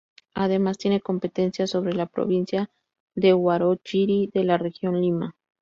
Además 0.33 0.79
tiene 0.79 0.99
competencia 0.99 1.67
sobre 1.67 1.93
la 1.93 2.07
provincia 2.07 2.71
de 3.13 3.35
Huarochirí 3.35 4.31
de 4.33 4.43
la 4.45 4.57
Región 4.57 4.99
Lima. 4.99 5.35